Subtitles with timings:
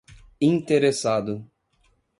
[0.41, 1.47] interessado